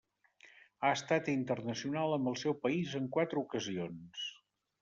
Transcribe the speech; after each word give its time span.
Ha 0.85 0.89
estat 0.99 1.29
internacional 1.33 2.15
amb 2.17 2.31
el 2.33 2.39
seu 2.47 2.57
país 2.65 2.99
en 3.01 3.13
quatre 3.19 3.45
ocasions. 3.47 4.29